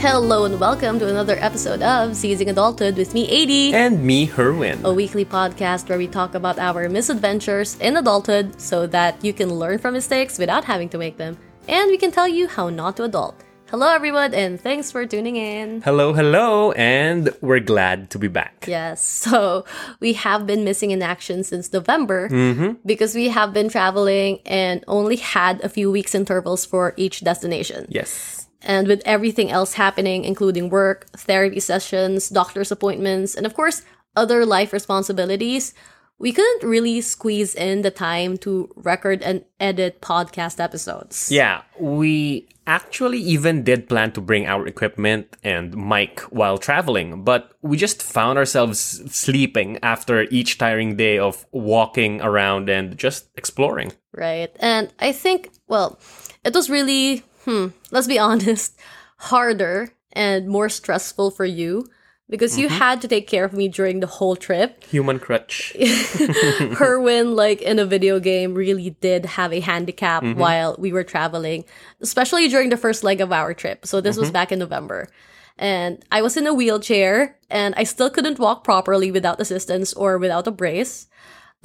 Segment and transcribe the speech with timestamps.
[0.00, 4.84] Hello and welcome to another episode of Seizing Adulthood with me, Eyddie, And me, Herwin.
[4.84, 9.52] a weekly podcast where we talk about our misadventures in adulthood so that you can
[9.52, 11.36] learn from mistakes without having to make them,
[11.66, 13.42] and we can tell you how not to adult.
[13.70, 15.82] Hello, everyone, and thanks for tuning in.
[15.82, 18.66] Hello, hello, and we're glad to be back.
[18.68, 19.64] Yes, so
[19.98, 22.74] we have been missing in action since November mm-hmm.
[22.86, 27.86] because we have been traveling and only had a few weeks intervals for each destination.
[27.90, 28.37] Yes.
[28.62, 33.82] And with everything else happening, including work, therapy sessions, doctor's appointments, and of course,
[34.16, 35.74] other life responsibilities,
[36.18, 41.30] we couldn't really squeeze in the time to record and edit podcast episodes.
[41.30, 47.52] Yeah, we actually even did plan to bring our equipment and mic while traveling, but
[47.62, 48.78] we just found ourselves
[49.14, 53.92] sleeping after each tiring day of walking around and just exploring.
[54.12, 54.54] Right.
[54.58, 55.98] And I think, well,
[56.44, 58.78] it was really, hmm, let's be honest,
[59.16, 61.86] harder and more stressful for you
[62.30, 62.76] because you mm-hmm.
[62.76, 64.84] had to take care of me during the whole trip.
[64.84, 65.74] Human crutch.
[65.78, 70.38] Herwin, like in a video game, really did have a handicap mm-hmm.
[70.38, 71.64] while we were traveling,
[72.00, 73.86] especially during the first leg of our trip.
[73.86, 74.34] So this was mm-hmm.
[74.34, 75.08] back in November.
[75.56, 80.18] And I was in a wheelchair and I still couldn't walk properly without assistance or
[80.18, 81.08] without a brace.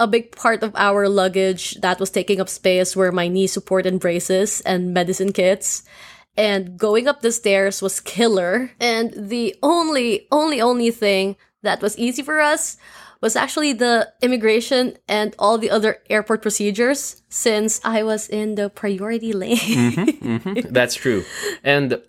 [0.00, 3.86] A big part of our luggage that was taking up space were my knee support
[3.86, 5.84] and braces and medicine kits.
[6.36, 8.72] And going up the stairs was killer.
[8.80, 12.76] And the only, only, only thing that was easy for us
[13.20, 18.68] was actually the immigration and all the other airport procedures since I was in the
[18.68, 19.56] priority lane.
[19.56, 20.60] Mm-hmm, mm-hmm.
[20.70, 21.24] That's true.
[21.62, 22.02] And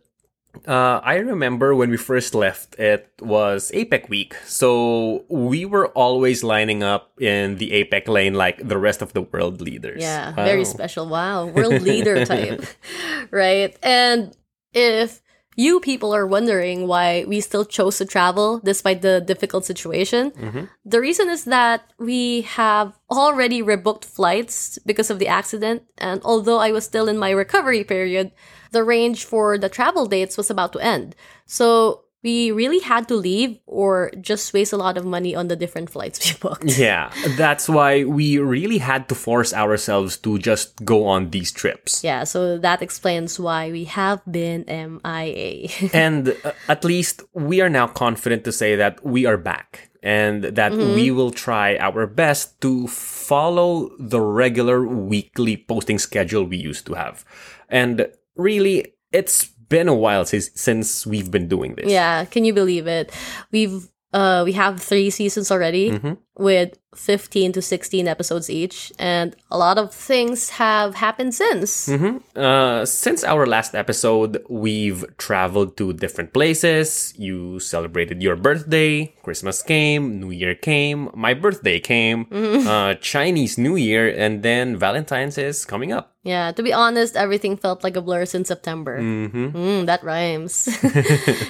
[0.67, 4.35] uh, I remember when we first left, it was APEC week.
[4.45, 9.21] So we were always lining up in the APEC lane like the rest of the
[9.21, 10.01] world leaders.
[10.01, 10.45] Yeah, Wow.
[10.45, 11.07] very special.
[11.07, 12.63] Wow, world leader type.
[13.31, 13.75] right.
[13.83, 14.35] And
[14.73, 15.21] if
[15.55, 20.65] you people are wondering why we still chose to travel despite the difficult situation, mm-hmm.
[20.85, 25.83] the reason is that we have already rebooked flights because of the accident.
[25.97, 28.31] And although I was still in my recovery period,
[28.71, 31.15] the range for the travel dates was about to end.
[31.45, 35.55] So we really had to leave or just waste a lot of money on the
[35.55, 36.75] different flights we booked.
[36.75, 42.03] Yeah, that's why we really had to force ourselves to just go on these trips.
[42.03, 45.69] Yeah, so that explains why we have been MIA.
[45.93, 50.43] and uh, at least we are now confident to say that we are back and
[50.43, 56.85] that we will try our best to follow the regular weekly posting schedule we used
[56.87, 57.25] to have.
[57.69, 61.89] And really, it's been a while since, since we've been doing this.
[61.91, 63.11] yeah, can you believe it?
[63.51, 65.91] We've uh we have 3 seasons already
[66.37, 71.89] with 15 to 16 episodes each and a lot of things have happened since.
[71.89, 77.13] Uh, since our last episode, we've traveled to different places.
[77.17, 83.75] You celebrated your birthday, Christmas came, New Year came, my birthday came, uh, Chinese New
[83.75, 86.13] Year, and then Valentine's is coming up.
[86.23, 88.99] Yeah, to be honest, everything felt like a blur since September.
[88.99, 90.67] Mm, that rhymes.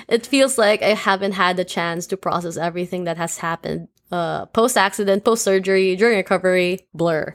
[0.09, 4.45] it feels like I haven't had the chance to process everything that has happened uh,
[4.47, 7.33] post accident, post surgery, during recovery, blur.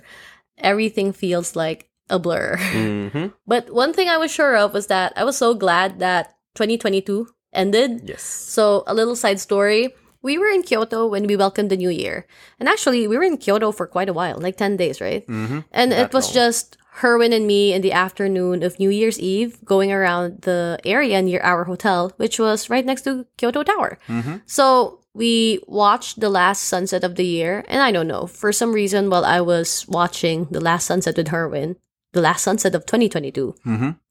[0.58, 2.58] Everything feels like a blur.
[3.47, 7.28] But one thing I was sure of was that I was so glad that 2022
[7.53, 8.03] ended.
[8.04, 8.22] Yes.
[8.22, 9.94] So, a little side story.
[10.22, 12.26] We were in Kyoto when we welcomed the new year.
[12.58, 15.26] And actually, we were in Kyoto for quite a while, like 10 days, right?
[15.26, 15.60] Mm-hmm.
[15.72, 16.34] And it was long.
[16.34, 21.22] just Herwin and me in the afternoon of New Year's Eve going around the area
[21.22, 23.98] near our hotel, which was right next to Kyoto Tower.
[24.44, 27.65] So, we watched the last sunset of the year.
[27.69, 31.28] And I don't know, for some reason, while I was watching the last sunset with
[31.28, 31.76] Herwin,
[32.12, 33.54] the last sunset of 2022,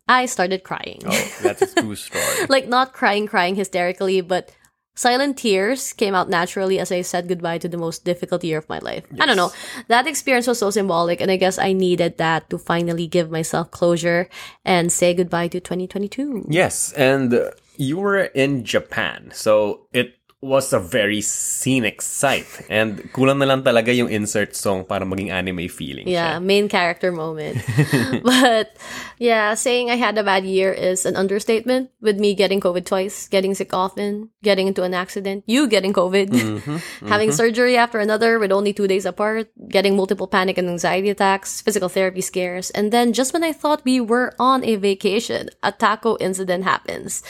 [0.07, 1.01] I started crying.
[1.05, 2.23] Oh, that's a true story.
[2.49, 4.51] like not crying crying hysterically but
[4.95, 8.67] silent tears came out naturally as i said goodbye to the most difficult year of
[8.67, 9.05] my life.
[9.19, 9.51] I don't know.
[9.87, 13.71] That experience was so symbolic and i guess i needed that to finally give myself
[13.71, 14.27] closure
[14.65, 20.71] and say goodbye to 2022 yes, and uh, you were in Japan, so it was
[20.71, 22.47] a very scenic sight.
[22.69, 26.43] And kulang na lang talaga yung insert song para maging anime feeling yeah siya.
[26.43, 27.59] main character moment.
[28.23, 28.71] But
[29.19, 31.91] yeah saying i had a bad year is an understatement.
[31.99, 36.31] With me getting covid twice getting sick often getting into an accident you getting covid.
[36.31, 37.07] Mm-hmm, mm-hmm.
[37.07, 41.59] Having surgery after another with only two days apart getting multiple panic and anxiety attacks
[41.59, 45.71] physical therapy scares and then just when i thought we were on a vacation a
[45.71, 47.21] taco incident happens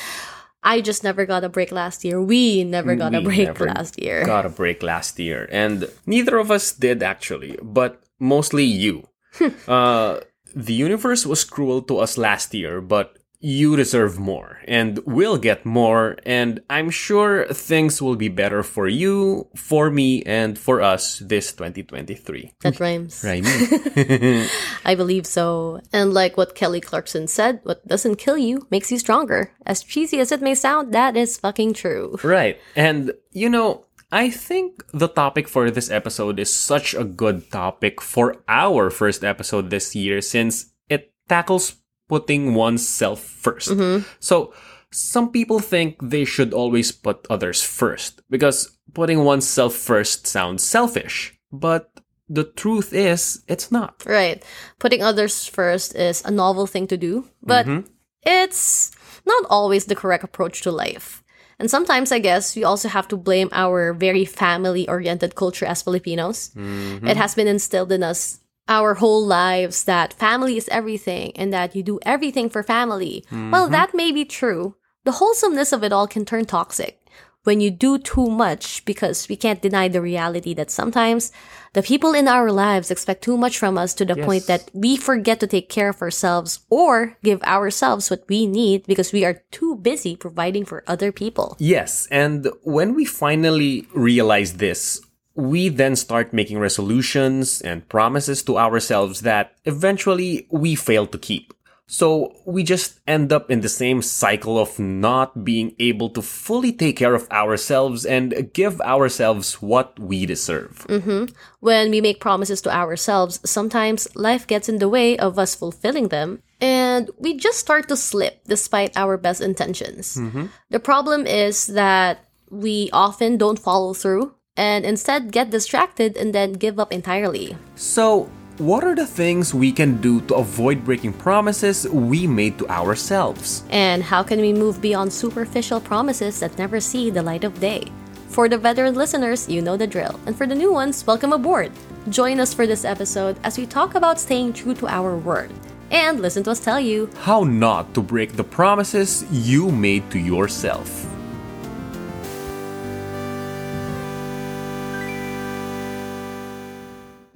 [0.63, 2.21] I just never got a break last year.
[2.21, 4.25] We never got a break last year.
[4.25, 9.07] Got a break last year, and neither of us did actually, but mostly you.
[9.67, 10.19] uh,
[10.55, 15.65] the universe was cruel to us last year, but you deserve more and will get
[15.65, 16.17] more.
[16.25, 21.51] And I'm sure things will be better for you, for me, and for us this
[21.53, 22.53] 2023.
[22.61, 23.23] That rhymes.
[23.29, 23.43] Right.
[24.85, 25.81] I believe so.
[25.93, 29.53] And like what Kelly Clarkson said, what doesn't kill you makes you stronger.
[29.65, 32.17] As cheesy as it may sound, that is fucking true.
[32.23, 32.59] right.
[32.75, 38.01] And, you know, I think the topic for this episode is such a good topic
[38.01, 41.78] for our first episode this year since it tackles
[42.09, 44.03] putting oneself 1st mm-hmm.
[44.19, 44.53] So,
[44.91, 51.37] some people think they should always put others first because putting oneself first sounds selfish.
[51.51, 54.03] But the truth is, it's not.
[54.05, 54.43] Right.
[54.79, 57.87] Putting others first is a novel thing to do, but mm-hmm.
[58.23, 58.91] it's
[59.25, 61.23] not always the correct approach to life.
[61.59, 65.81] And sometimes, I guess, we also have to blame our very family oriented culture as
[65.81, 66.51] Filipinos.
[66.55, 67.07] Mm-hmm.
[67.07, 71.75] It has been instilled in us our whole lives that family is everything and that
[71.75, 73.25] you do everything for family.
[73.31, 73.71] Well, mm-hmm.
[73.71, 74.75] that may be true.
[75.03, 76.99] The wholesomeness of it all can turn toxic
[77.43, 81.31] when you do too much because we can't deny the reality that sometimes
[81.73, 84.97] the people in our lives expect too much from us to the point that we
[84.97, 89.41] forget to take care of ourselves or give ourselves what we need because we are
[89.51, 91.55] too busy providing for other people.
[91.59, 95.01] Yes, and when we finally realize this,
[95.39, 101.53] we then start making resolutions and promises to ourselves that eventually we fail to keep.
[101.91, 106.71] So we just end up in the same cycle of not being able to fully
[106.71, 110.85] take care of ourselves and give ourselves what we deserve.
[110.87, 111.33] Mm-hmm.
[111.61, 116.09] When we make promises to ourselves, sometimes life gets in the way of us fulfilling
[116.09, 120.15] them, and we just start to slip despite our best intentions.
[120.15, 120.45] Mm-hmm.
[120.69, 126.53] The problem is that we often don't follow through and instead get distracted and then
[126.53, 127.55] give up entirely.
[127.75, 128.29] So,
[128.59, 133.63] what are the things we can do to avoid breaking promises we made to ourselves?
[133.71, 137.87] And how can we move beyond superficial promises that never see the light of day?
[138.27, 140.19] For the veteran listeners, you know the drill.
[140.27, 141.71] And for the new ones, welcome aboard.
[142.09, 145.51] Join us for this episode as we talk about staying true to our word.
[145.89, 150.19] And listen to us tell you How not to break the promises you made to
[150.19, 151.07] yourself.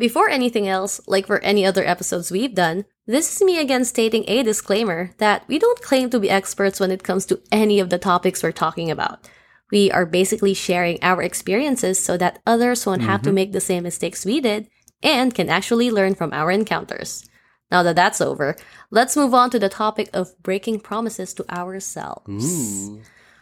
[0.04, 4.26] Before anything else, like for any other episodes we've done, this is me again stating
[4.28, 7.90] a disclaimer that we don't claim to be experts when it comes to any of
[7.90, 9.30] the topics we're talking about.
[9.72, 13.36] We are basically sharing our experiences so that others won't have to mm-hmm.
[13.36, 14.68] make the same mistakes we did
[15.02, 17.24] and can actually learn from our encounters.
[17.72, 18.58] Now that that's over,
[18.92, 22.44] let's move on to the topic of breaking promises to ourselves.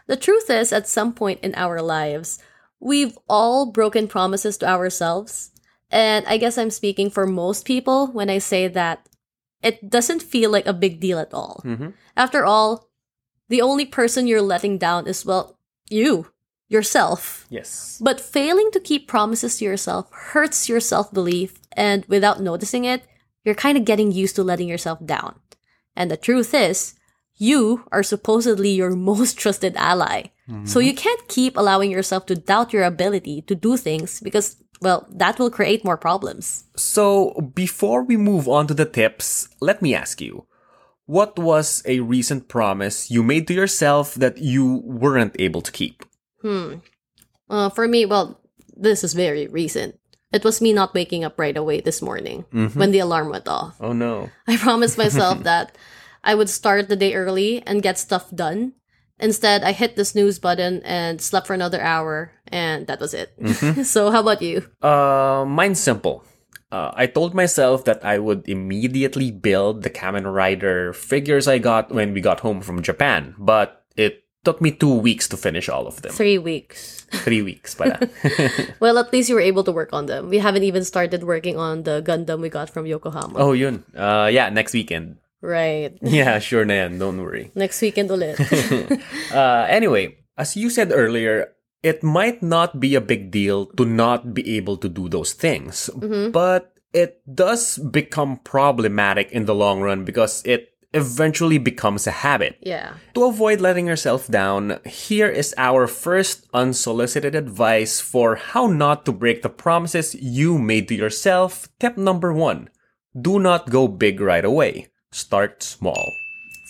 [0.06, 2.38] The truth is, at some point in our lives,
[2.80, 5.48] we've all broken promises to ourselves.
[5.92, 9.08] And I guess I'm speaking for most people when I say that
[9.62, 11.62] it doesn't feel like a big deal at all.
[11.66, 11.90] Mm-hmm.
[12.16, 12.90] After all,
[13.50, 15.60] the only person you're letting down is, well,
[15.90, 16.32] you,
[16.70, 17.46] yourself.
[17.50, 18.00] Yes.
[18.02, 23.04] But failing to keep promises to yourself hurts your self belief, and without noticing it,
[23.44, 25.40] you're kind of getting used to letting yourself down.
[25.96, 26.96] And the truth is,
[27.36, 30.32] you are supposedly your most trusted ally.
[30.66, 30.82] So mm-hmm.
[30.82, 35.40] you can't keep allowing yourself to doubt your ability to do things because, well, that
[35.40, 36.66] will create more problems.
[36.76, 40.46] So, before we move on to the tips, let me ask you
[41.06, 46.06] what was a recent promise you made to yourself that you weren't able to keep?
[47.50, 48.40] Uh, for me, well,
[48.78, 50.00] this is very recent.
[50.32, 52.46] It was me not waking up right away this morning
[52.80, 53.76] when the alarm went off.
[53.82, 54.30] Oh no.
[54.48, 55.78] I promised myself that
[56.24, 58.74] I would start the day early and get stuff done.
[59.20, 63.34] Instead, I hit the snooze button and slept for another hour, and that was it.
[63.86, 64.68] so, how about you?
[64.82, 66.24] Uh, mine's simple.
[66.72, 71.92] Uh, I told myself that I would immediately build the Kamen Rider figures I got
[71.92, 75.86] when we got home from Japan, but it took me two weeks to finish all
[75.86, 76.12] of them.
[76.14, 77.06] Three weeks.
[77.28, 78.00] Three weeks pala.
[78.80, 80.30] Well, at least you were able to work on them.
[80.30, 83.36] We haven't even started working on the Gundam we got from Yokohama.
[83.38, 83.84] oh, yun.
[83.94, 85.18] Uh, yeah, next weekend.
[85.42, 85.98] Right.
[86.02, 87.00] Yeah, sure na yan.
[87.00, 87.52] Don't worry.
[87.54, 88.38] Next weekend ulit.
[89.34, 91.52] Uh, anyway, as you said earlier,
[91.84, 95.90] it might not be a big deal to not be able to do those things,
[96.32, 102.58] but it does become problematic in the long run because it eventually becomes a habit.
[102.62, 102.96] yeah.
[103.16, 109.12] To avoid letting yourself down, here is our first unsolicited advice for how not to
[109.14, 111.70] break the promises you made to yourself.
[111.80, 112.70] Tip number one
[113.20, 114.88] do not go big right away.
[115.12, 116.12] Start small.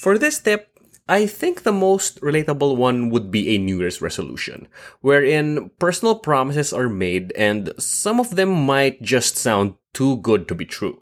[0.01, 0.70] For this tip,
[1.10, 4.67] I think the most relatable one would be a New Year's resolution,
[5.01, 10.55] wherein personal promises are made and some of them might just sound too good to
[10.55, 11.01] be true.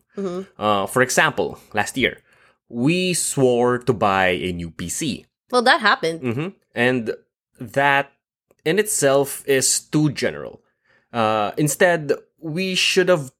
[0.58, 2.20] Uh, for example, last year,
[2.68, 5.26] we swore to buy a new PC.
[5.50, 6.20] Well, that happened.
[6.22, 7.16] hmm And
[7.60, 8.12] that
[8.66, 10.62] in itself is too general.
[11.14, 13.32] Uh, instead, we should have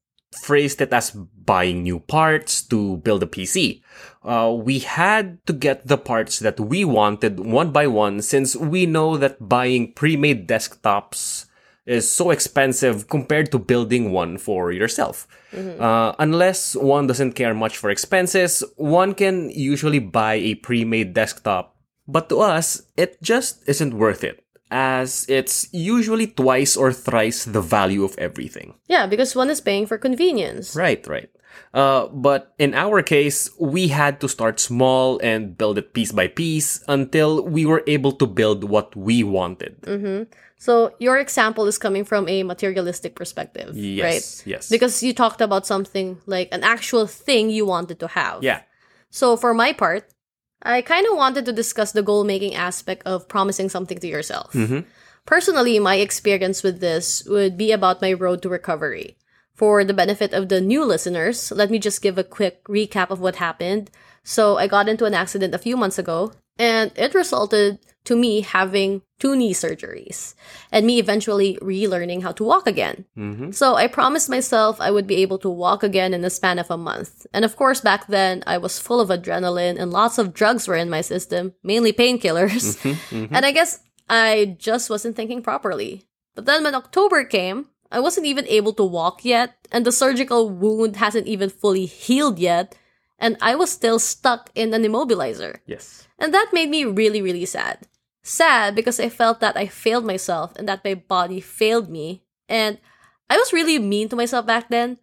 [0.42, 3.82] phrased it as buying new parts to build a PC.
[4.22, 8.84] Uh, we had to get the parts that we wanted one by one since we
[8.84, 11.46] know that buying pre-made desktops
[11.86, 15.26] is so expensive compared to building one for yourself.
[15.52, 21.74] Uh, unless one doesn't care much for expenses, one can usually buy a pre-made desktop.
[22.06, 27.60] But to us, it just isn't worth it, as it's usually twice or thrice the
[27.60, 28.74] value of everything.
[28.86, 30.76] Yeah, because one is paying for convenience.
[30.76, 31.30] Right, right.
[31.72, 36.26] Uh, but in our case, we had to start small and build it piece by
[36.26, 39.76] piece until we were able to build what we wanted.
[40.58, 44.42] So your example is coming from a materialistic perspective, Yes, right?
[44.46, 44.68] yes.
[44.68, 48.42] Because you talked about something like an actual thing you wanted to have.
[48.42, 48.60] Yeah.
[49.08, 50.12] So for my part,
[50.62, 54.54] I kind of wanted to discuss the goal making aspect of promising something to yourself.
[55.24, 59.16] Personally, my experience with this would be about my road to recovery.
[59.60, 63.20] For the benefit of the new listeners, let me just give a quick recap of
[63.20, 63.90] what happened.
[64.24, 68.40] So, I got into an accident a few months ago, and it resulted to me
[68.40, 70.32] having two knee surgeries
[70.72, 73.04] and me eventually relearning how to walk again.
[73.18, 73.50] Mm-hmm.
[73.50, 76.70] So, I promised myself I would be able to walk again in the span of
[76.70, 77.26] a month.
[77.34, 80.76] And of course, back then, I was full of adrenaline and lots of drugs were
[80.76, 82.80] in my system, mainly painkillers.
[82.80, 83.14] Mm-hmm.
[83.14, 83.34] Mm-hmm.
[83.36, 86.08] And I guess I just wasn't thinking properly.
[86.34, 90.48] But then when October came, I wasn't even able to walk yet, and the surgical
[90.48, 92.76] wound hasn't even fully healed yet,
[93.18, 95.58] and I was still stuck in an immobilizer.
[95.66, 96.06] Yes.
[96.18, 97.86] And that made me really, really sad.
[98.22, 102.78] Sad because I felt that I failed myself and that my body failed me, and
[103.28, 104.98] I was really mean to myself back then.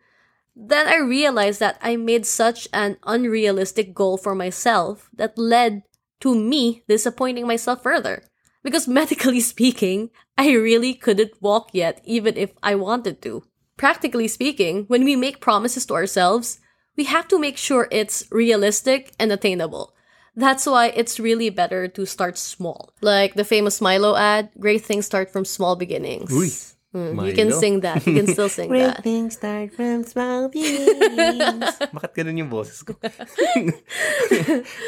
[0.56, 5.84] Then I realized that I made such an unrealistic goal for myself that led
[6.22, 8.24] to me disappointing myself further.
[8.64, 13.44] Because medically speaking, I really couldn't walk yet, even if I wanted to.
[13.76, 16.60] Practically speaking, when we make promises to ourselves,
[16.96, 19.94] we have to make sure it's realistic and attainable.
[20.36, 22.94] That's why it's really better to start small.
[23.02, 26.32] Like the famous Milo ad, great things start from small beginnings.
[26.32, 27.60] Uy, Mm, you can Milo.
[27.60, 28.08] sing that.
[28.08, 29.04] You can still sing that.
[29.04, 31.76] things start from small beginnings.
[31.92, 32.96] Bakit ganun yung boses ko?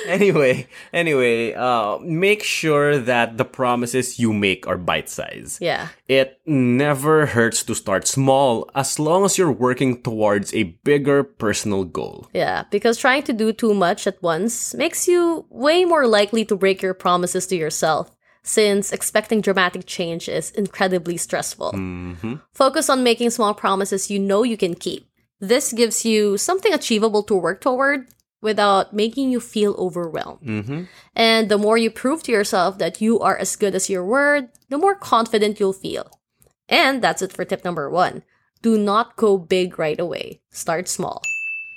[0.08, 5.62] anyway, anyway, uh, make sure that the promises you make are bite-sized.
[5.62, 5.90] Yeah.
[6.08, 11.84] It never hurts to start small as long as you're working towards a bigger personal
[11.84, 12.28] goal.
[12.34, 16.56] Yeah, because trying to do too much at once makes you way more likely to
[16.56, 18.12] break your promises to yourself,
[18.44, 21.74] since expecting dramatic change is incredibly stressful.
[21.74, 22.36] Mm-hmm.
[22.54, 25.10] Focus on making small promises you know you can keep.
[25.40, 28.08] This gives you something achievable to work toward
[28.42, 30.42] without making you feel overwhelmed.
[30.42, 30.84] Mm-hmm.
[31.16, 34.50] And the more you prove to yourself that you are as good as your word,
[34.70, 36.20] the more confident you'll feel.
[36.68, 38.24] And that's it for tip number one.
[38.62, 40.42] Do not go big right away.
[40.52, 41.22] Start small.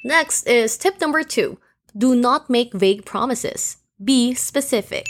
[0.04, 1.58] Next is tip number two.
[1.96, 3.76] Do not make vague promises.
[4.02, 5.06] Be specific.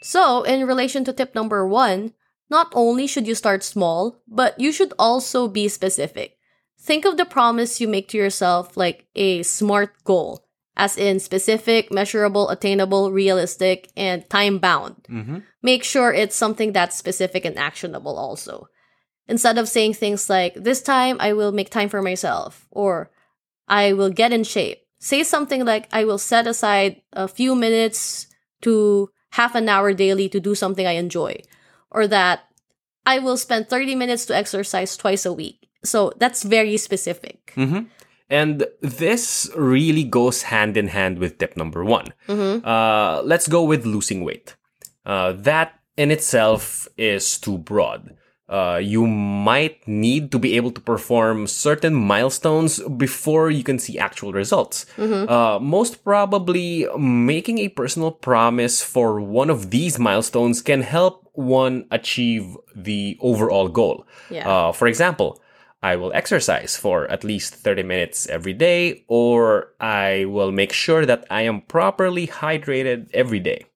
[0.00, 2.12] So, in relation to tip number one,
[2.50, 6.36] not only should you start small, but you should also be specific.
[6.80, 11.92] Think of the promise you make to yourself like a SMART goal, as in specific,
[11.92, 15.06] measurable, attainable, realistic, and time bound.
[15.10, 15.38] Mm-hmm.
[15.62, 18.68] Make sure it's something that's specific and actionable also.
[19.26, 23.10] Instead of saying things like, this time I will make time for myself, or
[23.66, 28.28] I will get in shape, say something like, I will set aside a few minutes
[28.62, 31.42] to half an hour daily to do something I enjoy,
[31.90, 32.40] or that
[33.06, 35.68] I will spend 30 minutes to exercise twice a week.
[35.84, 37.52] So that's very specific.
[38.30, 42.12] And this really goes hand in hand with tip number one.
[42.64, 44.54] Uh, let's go with losing weight.
[45.06, 48.14] Uh, that in itself is too broad.
[48.48, 53.98] Uh, you might need to be able to perform certain milestones before you can see
[53.98, 54.86] actual results.
[55.28, 61.86] Uh, most probably, making a personal promise for one of these milestones can help one
[61.90, 64.06] achieve the overall goal.
[64.30, 64.48] Yeah.
[64.48, 65.40] Uh, for example,
[65.82, 71.06] I will exercise for at least 30 minutes every day, or I will make sure
[71.06, 73.66] that I am properly hydrated every day.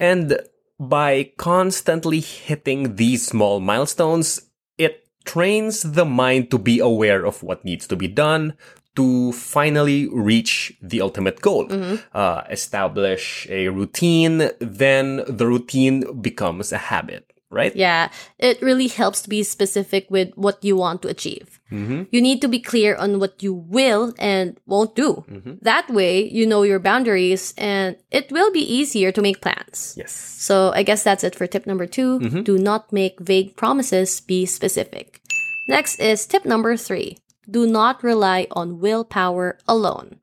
[0.00, 0.40] And
[0.88, 7.64] by constantly hitting these small milestones, it trains the mind to be aware of what
[7.64, 8.54] needs to be done
[8.94, 11.66] to finally reach the ultimate goal.
[12.12, 17.31] Uh, establish a routine, then the routine becomes a habit.
[17.52, 17.74] Right?
[17.76, 21.60] Yeah, it really helps to be specific with what you want to achieve.
[21.70, 22.04] Mm-hmm.
[22.10, 25.24] You need to be clear on what you will and won't do.
[25.30, 25.54] Mm-hmm.
[25.62, 29.94] That way, you know your boundaries and it will be easier to make plans.
[29.96, 30.12] Yes.
[30.12, 32.42] So I guess that's it for tip number 2 mm-hmm.
[32.42, 35.20] Do not make vague promises, be specific.
[35.68, 37.18] Next is tip number three
[37.48, 40.18] do not rely on willpower alone.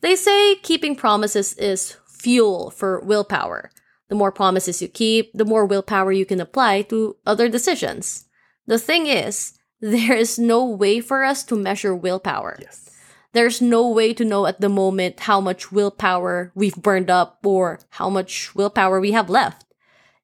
[0.00, 3.70] They say keeping promises is fuel for willpower.
[4.12, 8.26] The more promises you keep, the more willpower you can apply to other decisions.
[8.66, 12.58] The thing is, there is no way for us to measure willpower.
[12.60, 12.90] Yes.
[13.32, 17.80] There's no way to know at the moment how much willpower we've burned up or
[17.88, 19.64] how much willpower we have left.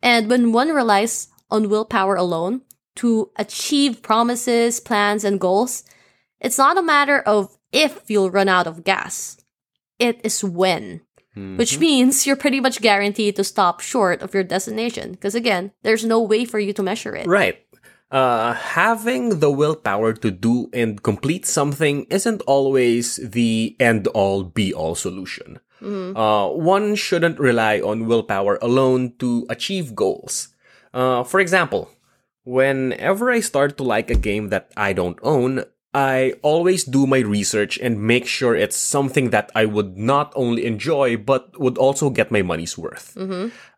[0.03, 2.61] And when one relies on willpower alone
[2.97, 5.83] to achieve promises, plans, and goals,
[6.41, 9.39] it's not a matter of if you'll run out of gas.
[9.99, 11.01] It is when.
[11.57, 15.13] Which means you're pretty much guaranteed to stop short of your destination.
[15.13, 17.27] Because again, there's no way for you to measure it.
[17.27, 17.65] Right.
[18.11, 24.73] Uh, having the willpower to do and complete something isn't always the end all be
[24.73, 25.61] all solution.
[25.81, 30.49] Uh, one shouldn't rely on willpower alone to achieve goals.
[30.93, 31.91] Uh, for example,
[32.45, 35.65] whenever I start to like a game that I don't own,
[35.99, 40.65] I always do my research and make sure it's something that I would not only
[40.65, 43.19] enjoy, but would also get my money's worth.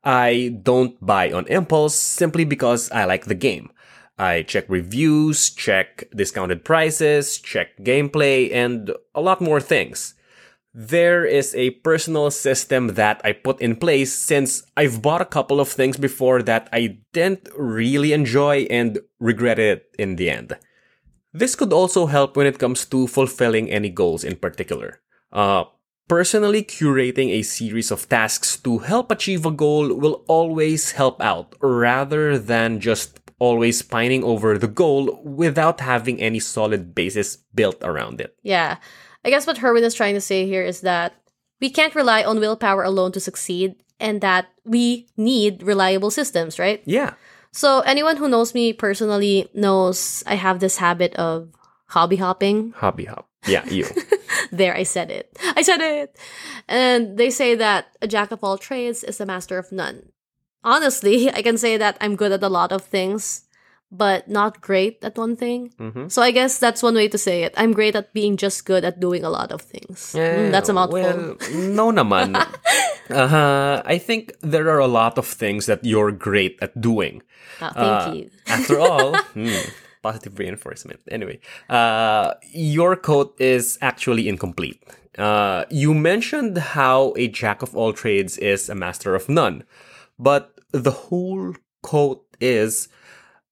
[0.05, 3.73] I don't buy on impulse simply because I like the game.
[4.19, 10.13] I check reviews, check discounted prices, check gameplay, and a lot more things.
[10.75, 15.59] There is a personal system that I put in place since I've bought a couple
[15.59, 20.59] of things before that I didn't really enjoy and regretted it in the end.
[21.33, 25.01] This could also help when it comes to fulfilling any goals in particular.
[25.33, 25.65] Uh,
[26.09, 31.55] personally curating a series of tasks to help achieve a goal will always help out
[31.61, 38.21] rather than just always pining over the goal without having any solid basis built around
[38.21, 38.37] it.
[38.43, 38.79] Yeah.
[39.25, 41.15] I guess what Herwin is trying to say here is that
[41.61, 46.83] we can't rely on willpower alone to succeed and that we need reliable systems, right?
[46.85, 47.15] Yeah.
[47.53, 51.49] So anyone who knows me personally knows I have this habit of
[51.87, 52.73] hobby hopping.
[52.77, 53.29] Hobby hop.
[53.47, 53.87] Yeah, you.
[54.53, 55.37] There, I said it.
[55.57, 56.17] I said it.
[56.67, 60.11] And they say that a jack of all trades is a master of none.
[60.65, 63.43] Honestly, I can say that I'm good at a lot of things,
[63.91, 65.73] but not great at one thing.
[66.09, 67.55] So I guess that's one way to say it.
[67.57, 70.15] I'm great at being just good at doing a lot of things.
[70.15, 71.01] Mm, that's a mouthful.
[71.03, 72.37] Well, no naman.
[73.11, 77.23] uh, I think there are a lot of things that you're great at doing.
[77.61, 78.31] Ah, thank Uh, you.
[78.47, 79.59] After all, hmm,
[80.03, 81.01] positive reinforcement.
[81.11, 84.79] Anyway, uh, your quote is actually incomplete.
[85.19, 89.65] Uh, you mentioned how a jack of all trades is a master of none,
[90.19, 92.89] but the whole quote is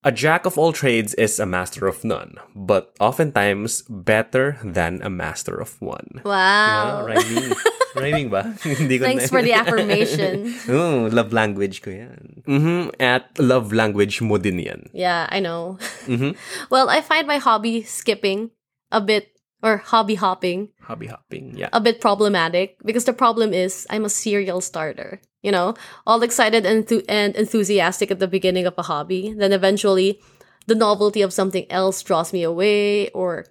[0.05, 5.11] a jack of all trades is a master of none, but oftentimes better than a
[5.11, 6.23] master of one.
[6.25, 6.35] Wow.
[6.35, 7.53] Ah, rhyming.
[7.97, 8.55] rhyming ba?
[8.63, 10.55] Thanks for the affirmation.
[10.69, 12.43] Oh, love language ko yan.
[12.47, 12.95] Mm-hmm.
[13.03, 14.87] At love language mo din yan.
[14.93, 15.79] Yeah, I know.
[16.07, 16.39] Mm-hmm.
[16.71, 18.51] well, I find my hobby skipping
[18.93, 21.69] a bit, or hobby hopping, Hobby hopping, yeah.
[21.73, 25.21] a bit problematic because the problem is I'm a serial starter.
[25.43, 25.75] You know,
[26.07, 29.33] all excited and, enthu- and enthusiastic at the beginning of a hobby.
[29.37, 30.21] Then eventually,
[30.67, 33.47] the novelty of something else draws me away, or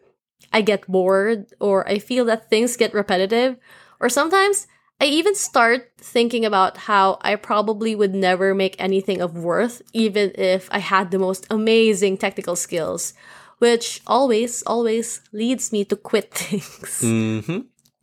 [0.52, 3.58] I get bored, or I feel that things get repetitive,
[4.00, 4.68] or sometimes
[5.00, 10.32] I even start thinking about how I probably would never make anything of worth, even
[10.36, 13.14] if I had the most amazing technical skills,
[13.60, 17.02] which always, always leads me to quit things.
[17.02, 17.60] Mm-hmm.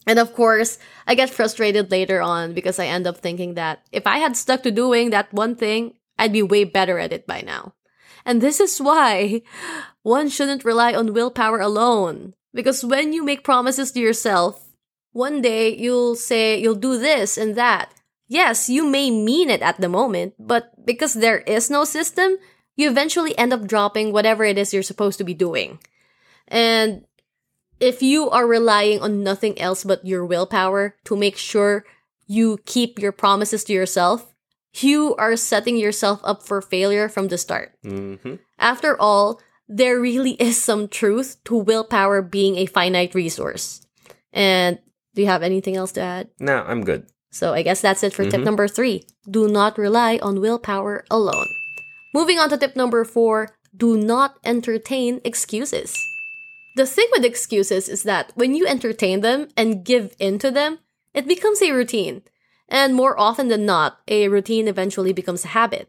[0.07, 4.07] And of course, I get frustrated later on because I end up thinking that if
[4.07, 7.41] I had stuck to doing that one thing, I'd be way better at it by
[7.41, 7.75] now.
[8.25, 9.43] And this is why
[10.03, 12.35] one shouldn't rely on willpower alone.
[12.53, 14.65] Because when you make promises to yourself,
[15.13, 17.93] one day you'll say you'll do this and that.
[18.27, 22.37] Yes, you may mean it at the moment, but because there is no system,
[22.75, 25.79] you eventually end up dropping whatever it is you're supposed to be doing.
[26.49, 27.05] And
[27.85, 31.85] if you are relying on nothing else but your willpower to make sure
[32.27, 34.33] you keep your promises to yourself,
[34.81, 37.77] you are setting yourself up for failure from the start.
[37.85, 38.37] Mm-hmm.
[38.59, 43.85] After all, there really is some truth to willpower being a finite resource.
[44.33, 44.79] And
[45.15, 46.31] do you have anything else to add?
[46.41, 47.07] No, I'm good.
[47.31, 49.05] So I guess that's it for tip number three.
[49.29, 51.47] Do not rely on willpower alone.
[52.15, 55.93] Moving on to tip number four do not entertain excuses.
[56.75, 60.81] The thing with excuses is that when you entertain them and give in to them,
[61.15, 62.23] it becomes a routine.
[62.69, 65.89] And more often than not, a routine eventually becomes a habit.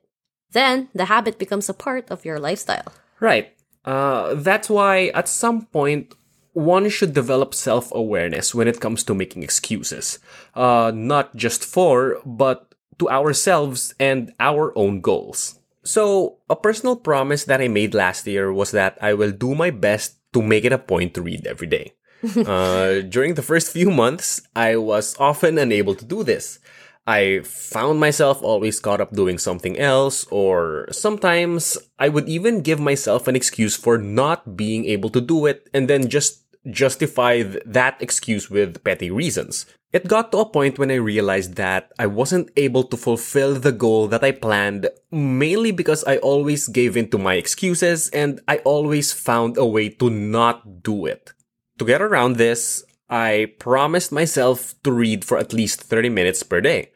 [0.51, 2.93] then the habit becomes a part of your lifestyle.
[3.19, 3.51] Right.
[3.83, 6.15] Uh, that's why at some point
[6.53, 10.19] one should develop self awareness when it comes to making excuses.
[10.55, 15.59] Uh, not just for, but to ourselves and our own goals.
[15.83, 19.69] So, a personal promise that I made last year was that I will do my
[19.69, 21.95] best to make it a point to read every day.
[22.43, 26.59] uh, during the first few months, I was often unable to do this.
[27.07, 32.79] I found myself always caught up doing something else, or sometimes I would even give
[32.79, 37.61] myself an excuse for not being able to do it and then just justify th-
[37.63, 39.69] that excuse with petty reasons.
[39.95, 43.71] It got to a point when I realized that I wasn't able to fulfill the
[43.71, 48.57] goal that I planned mainly because I always gave in to my excuses and I
[48.67, 51.31] always found a way to not do it.
[51.79, 56.59] To get around this, I promised myself to read for at least 30 minutes per
[56.59, 56.91] day.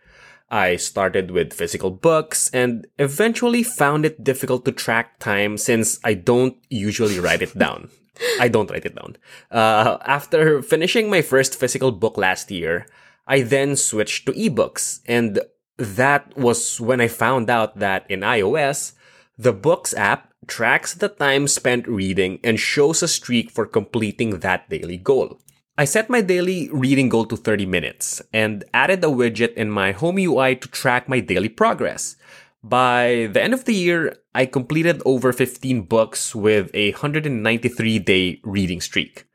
[0.49, 6.15] I started with physical books and eventually found it difficult to track time since I
[6.15, 7.91] don't usually write it down.
[8.39, 9.17] I don't write it down.
[9.51, 12.87] Uh, after finishing my first physical book last year,
[13.27, 15.01] I then switched to ebooks.
[15.05, 15.39] And
[15.77, 18.93] that was when I found out that in iOS,
[19.37, 24.69] the Books app tracks the time spent reading and shows a streak for completing that
[24.69, 25.39] daily goal.
[25.77, 29.93] I set my daily reading goal to 30 minutes and added a widget in my
[29.93, 32.17] home UI to track my daily progress.
[32.63, 38.41] By the end of the year, I completed over 15 books with a 193 day
[38.43, 39.25] reading streak.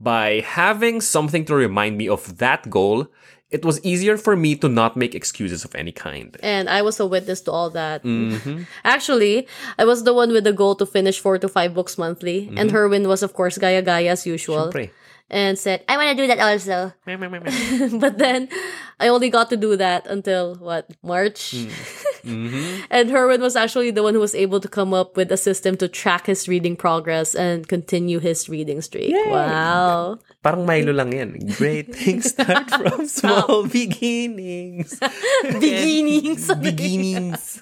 [0.00, 3.06] By having something to remind me of that goal,
[3.52, 6.36] it was easier for me to not make excuses of any kind.
[6.42, 8.02] And I was a witness to all that.
[8.02, 8.62] Mm-hmm.
[8.84, 9.46] Actually,
[9.78, 12.46] I was the one with the goal to finish four to five books monthly.
[12.46, 12.58] Mm-hmm.
[12.58, 14.72] And Herwin was, of course, Gaya Gaya as usual.
[14.72, 14.90] Siyempre.
[15.30, 16.92] And said, I want to do that also.
[17.98, 18.48] but then
[19.00, 21.52] I only got to do that until what, March?
[21.52, 21.68] Hmm.
[22.90, 25.76] and Herwin was actually the one who was able to come up with a system
[25.78, 29.14] to track his reading progress and continue his reading streak.
[29.26, 30.18] Wow.
[30.42, 31.38] Parang Milo lang yan.
[31.58, 34.98] Great things start from small beginnings.
[35.42, 36.50] Beginnings.
[36.54, 37.60] beginnings.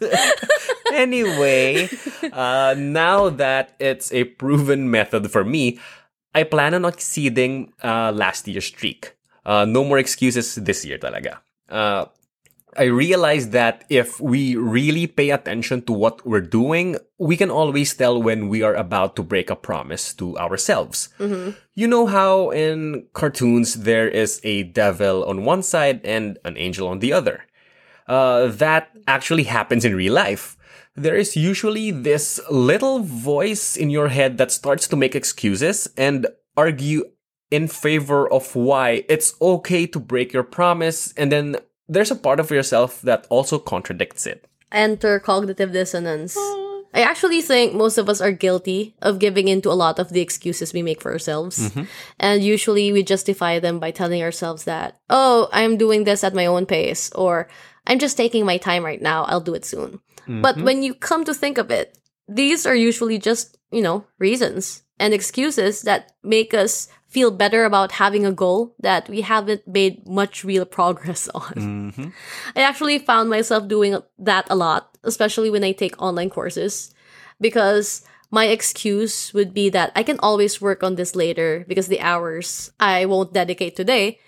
[0.92, 1.88] anyway,
[2.32, 5.78] uh, now that it's a proven method for me,
[6.34, 9.16] I plan on exceeding uh, last year's streak.
[9.44, 11.40] Uh, no more excuses this year talaga.
[11.68, 12.06] Uh,
[12.76, 17.92] I realized that if we really pay attention to what we're doing, we can always
[17.94, 21.08] tell when we are about to break a promise to ourselves.
[21.74, 26.86] You know how in cartoons there is a devil on one side and an angel
[26.86, 27.44] on the other?
[28.06, 30.56] Uh, that actually happens in real life.
[30.94, 36.26] There is usually this little voice in your head that starts to make excuses and
[36.56, 37.04] argue
[37.50, 41.56] in favor of why it's okay to break your promise, and then
[41.90, 44.46] there's a part of yourself that also contradicts it.
[44.70, 46.36] Enter cognitive dissonance.
[46.94, 50.10] I actually think most of us are guilty of giving in to a lot of
[50.10, 51.58] the excuses we make for ourselves.
[51.58, 51.84] Mm-hmm.
[52.18, 56.46] And usually we justify them by telling ourselves that, oh, I'm doing this at my
[56.46, 57.48] own pace, or
[57.86, 60.00] I'm just taking my time right now, I'll do it soon.
[60.26, 60.64] But mm-hmm.
[60.64, 61.98] when you come to think of it,
[62.28, 67.92] these are usually just, you know, reasons and excuses that make us feel better about
[67.92, 71.92] having a goal that we haven't made much real progress on.
[71.92, 72.08] Mm-hmm.
[72.56, 76.94] I actually found myself doing that a lot, especially when I take online courses,
[77.40, 82.00] because my excuse would be that I can always work on this later because the
[82.00, 84.20] hours I won't dedicate today,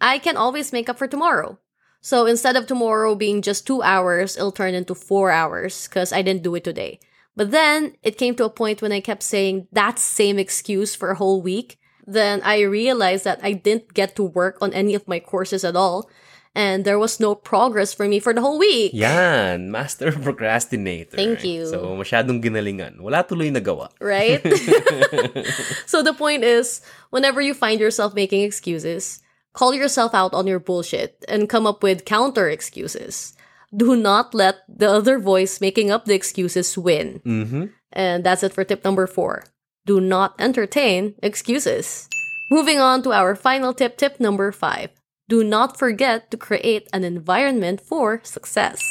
[0.00, 1.58] I can always make up for tomorrow.
[2.00, 6.22] So instead of tomorrow being just two hours, it'll turn into four hours because I
[6.22, 7.00] didn't do it today.
[7.34, 11.10] But then it came to a point when I kept saying that same excuse for
[11.10, 11.77] a whole week.
[12.08, 15.76] Then I realized that I didn't get to work on any of my courses at
[15.76, 16.08] all.
[16.56, 18.92] And there was no progress for me for the whole week.
[18.96, 21.14] Yan, master procrastinator.
[21.14, 21.68] Thank you.
[21.68, 23.04] So, masyadong ginalingan.
[23.04, 23.92] Wala tuloy nagawa.
[24.00, 24.40] right?
[25.86, 29.20] so the point is, whenever you find yourself making excuses,
[29.52, 33.36] call yourself out on your bullshit and come up with counter excuses.
[33.68, 37.20] Do not let the other voice making up the excuses win.
[37.20, 37.64] Mm-hmm.
[37.92, 39.44] And that's it for tip number four.
[39.88, 42.10] Do not entertain excuses.
[42.50, 44.90] Moving on to our final tip, tip number five.
[45.30, 48.84] Do not forget to create an environment for success.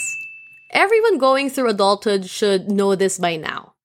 [0.71, 3.75] Everyone going through adulthood should know this by now.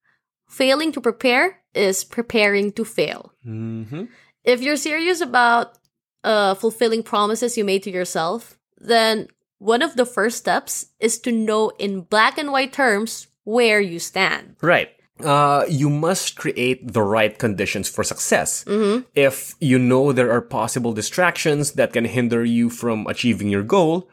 [0.48, 3.34] Failing to prepare is preparing to fail.
[3.46, 4.04] Mm-hmm.
[4.42, 5.76] If you're serious about
[6.24, 11.30] uh, fulfilling promises you made to yourself, then one of the first steps is to
[11.30, 14.56] know in black and white terms where you stand.
[14.62, 14.88] Right.
[15.20, 18.64] Uh, you must create the right conditions for success.
[18.64, 19.02] Mm-hmm.
[19.14, 24.08] If you know there are possible distractions that can hinder you from achieving your goal,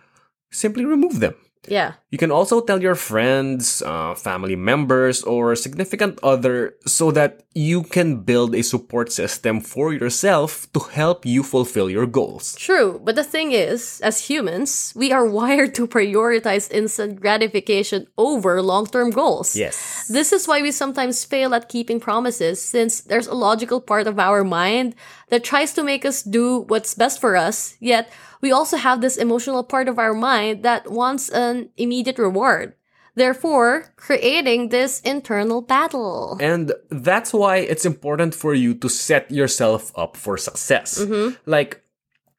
[0.52, 1.36] simply remove them.
[1.70, 1.94] Yeah.
[2.10, 7.84] You can also tell your friends, uh, family members, or significant other so that you
[7.84, 12.56] can build a support system for yourself to help you fulfill your goals.
[12.56, 18.62] True, but the thing is, as humans, we are wired to prioritize instant gratification over
[18.62, 19.56] long term goals.
[19.56, 20.08] Yes.
[20.10, 24.18] This is why we sometimes fail at keeping promises, since there's a logical part of
[24.18, 24.96] our mind
[25.30, 28.10] that tries to make us do what's best for us, yet
[28.42, 32.74] we also have this emotional part of our mind that wants an immediate reward.
[33.16, 36.38] Therefore, creating this internal battle.
[36.40, 41.04] And that's why it's important for you to set yourself up for success.
[41.46, 41.84] Like,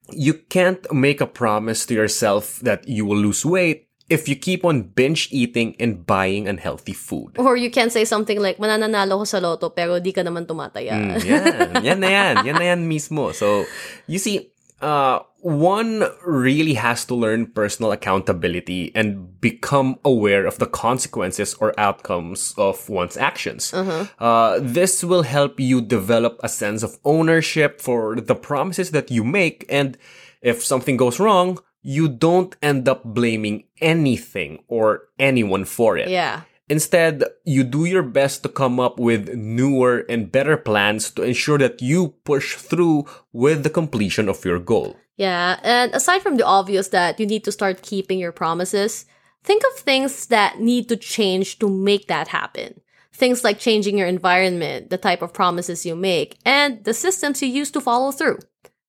[0.09, 4.65] you can't make a promise to yourself that you will lose weight if you keep
[4.65, 7.37] on binge eating and buying unhealthy food.
[7.39, 10.97] Or you can say something like, manananalo ko sa loto pero di ka naman tumataya.
[10.97, 11.85] Mm, yan.
[11.85, 12.35] Yan na yan.
[12.47, 13.31] Yan na yan mismo.
[13.35, 13.67] So,
[14.09, 20.67] you see, uh, one really has to learn personal accountability and become aware of the
[20.67, 23.73] consequences or outcomes of one's actions.
[23.73, 29.25] Uh, this will help you develop a sense of ownership for the promises that you
[29.25, 29.65] make.
[29.69, 29.97] And
[30.43, 36.09] if something goes wrong, you don't end up blaming anything or anyone for it.
[36.09, 36.43] Yeah.
[36.69, 41.59] Instead, you do your best to come up with newer and better plans to ensure
[41.59, 44.97] that you push through with the completion of your goal.
[45.21, 49.05] Yeah, and aside from the obvious that you need to start keeping your promises,
[49.45, 52.81] think of things that need to change to make that happen.
[53.13, 57.49] Things like changing your environment, the type of promises you make, and the systems you
[57.49, 58.39] use to follow through.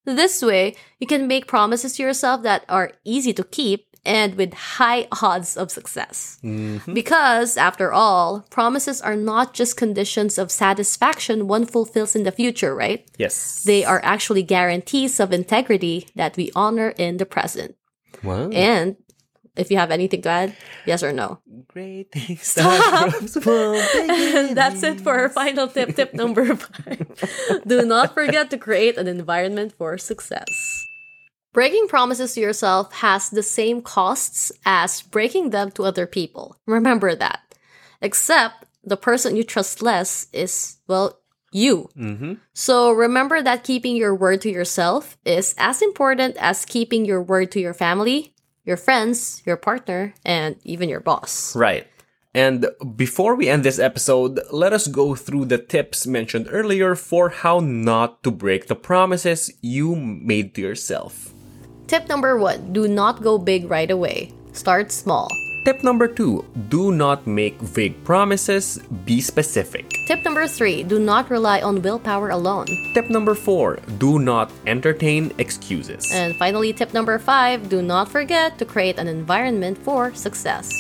[0.06, 4.53] This way, you can make promises to yourself that are easy to keep and with
[4.53, 6.39] high odds of success.
[6.91, 12.73] Because, after all, promises are not just conditions of satisfaction one fulfills in the future,
[12.73, 13.07] right?
[13.17, 13.63] Yes.
[13.63, 17.75] They are actually guarantees of integrity that we honor in the present.
[18.23, 18.49] Wow.
[18.49, 18.97] And
[19.55, 21.39] if you have anything to add, yes or no.
[21.67, 22.71] Great things small
[24.55, 27.63] that's it for our final tip, tip number five.
[27.67, 30.81] Do not forget to create an environment for success.
[31.53, 36.55] Breaking promises to yourself has the same costs as breaking them to other people.
[36.65, 37.41] Remember that.
[38.01, 41.19] Except the person you trust less is, well,
[41.51, 41.89] you.
[41.97, 42.35] Mm-hmm.
[42.53, 47.51] So remember that keeping your word to yourself is as important as keeping your word
[47.51, 48.33] to your family,
[48.63, 51.53] your friends, your partner, and even your boss.
[51.53, 51.85] Right.
[52.33, 57.27] And before we end this episode, let us go through the tips mentioned earlier for
[57.27, 61.33] how not to break the promises you made to yourself.
[61.91, 64.32] Tip number one do not go big right away.
[64.54, 65.27] Start small.
[65.65, 69.91] Tip number two do not make vague promises, be specific.
[70.08, 72.71] Tip number three do not rely on willpower alone.
[72.93, 76.08] Tip number four do not entertain excuses.
[76.13, 80.71] And finally, tip number five do not forget to create an environment for success.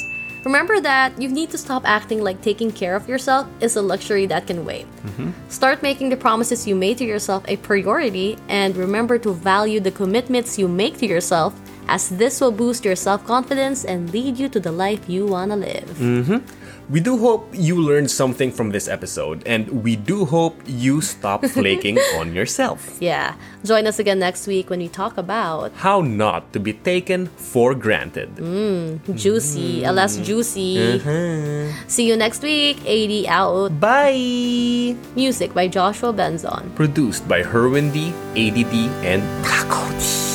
[0.43, 4.25] Remember that you need to stop acting like taking care of yourself is a luxury
[4.25, 4.87] that can wait.
[5.05, 5.31] Mm-hmm.
[5.49, 9.91] Start making the promises you made to yourself a priority and remember to value the
[9.91, 11.53] commitments you make to yourself
[11.87, 15.51] as this will boost your self confidence and lead you to the life you want
[15.51, 15.89] to live.
[15.99, 16.60] Mm-hmm.
[16.89, 21.45] We do hope you learned something from this episode, and we do hope you stop
[21.55, 22.97] flaking on yourself.
[22.99, 23.35] Yeah.
[23.63, 27.75] Join us again next week when we talk about How not to be taken for
[27.75, 28.35] granted.
[28.35, 29.95] Mm, juicy, mm-hmm.
[29.95, 30.97] less juicy.
[30.97, 31.71] Uh-huh.
[31.87, 32.77] See you next week.
[32.85, 33.79] Eyddie out.
[33.79, 34.95] Bye!
[35.15, 36.73] Music by Joshua Benzon.
[36.75, 38.73] Produced by Herwin D, ADD,
[39.05, 40.30] and Taco D.